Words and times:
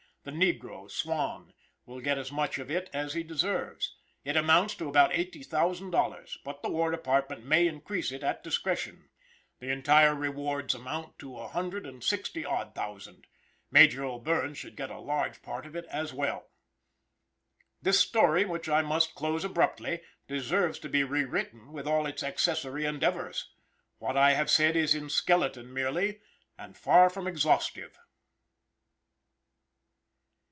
The 0.23 0.29
negro, 0.29 0.87
Swan, 0.87 1.51
will 1.87 1.99
get 1.99 2.19
as 2.19 2.31
much 2.31 2.59
of 2.59 2.69
it, 2.69 2.91
as 2.93 3.15
he 3.15 3.23
deserves. 3.23 3.95
It 4.23 4.37
amounts 4.37 4.75
to 4.75 4.87
about 4.87 5.11
eighty 5.15 5.41
thousand 5.41 5.89
dollars, 5.89 6.37
but 6.45 6.61
the 6.61 6.69
War 6.69 6.91
Department 6.91 7.43
may 7.43 7.65
increase 7.67 8.11
it 8.11 8.21
at 8.21 8.43
discretion. 8.43 9.09
The 9.59 9.71
entire 9.71 10.13
rewards 10.13 10.75
amount 10.75 11.17
to 11.17 11.39
a 11.39 11.47
hundred 11.47 11.87
and 11.87 12.03
sixty 12.03 12.45
odd 12.45 12.75
thousand. 12.75 13.25
Major 13.71 14.03
O'Bierne 14.05 14.53
should 14.53 14.75
get 14.75 14.91
a 14.91 14.99
large 14.99 15.41
part 15.41 15.65
of 15.65 15.75
it 15.75 15.85
as 15.85 16.13
well. 16.13 16.51
This 17.81 17.99
story 17.99 18.45
which 18.45 18.69
I 18.69 18.83
must 18.83 19.15
close 19.15 19.43
abruptly, 19.43 20.01
deserves 20.27 20.77
to 20.81 20.87
be 20.89 21.03
re 21.03 21.23
written, 21.25 21.71
with 21.73 21.87
all 21.87 22.05
its 22.05 22.21
accessory 22.21 22.85
endeavours. 22.85 23.49
What 23.97 24.15
I 24.15 24.33
have 24.35 24.51
said 24.51 24.75
is 24.75 24.93
in 24.93 25.09
skeleton 25.09 25.73
merely, 25.73 26.21
and 26.59 26.77
far 26.77 27.09
from 27.09 27.25
exhaustive. 27.25 27.97